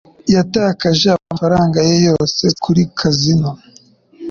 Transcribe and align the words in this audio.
Yatakaje 0.35 1.07
amafaranga 1.17 1.77
ye 1.89 1.95
yose 2.07 2.43
kuri 2.63 2.81
kazino. 2.99 3.51